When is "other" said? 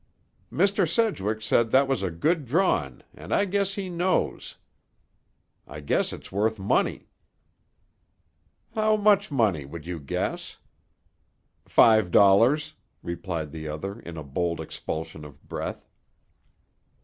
13.67-13.99